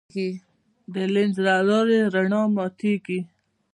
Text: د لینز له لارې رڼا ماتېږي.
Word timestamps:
د 0.93 0.95
لینز 1.13 1.37
له 1.45 1.55
لارې 1.69 1.99
رڼا 2.13 2.41
ماتېږي. 2.55 3.19